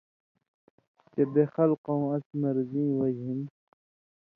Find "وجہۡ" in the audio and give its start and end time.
2.99-3.41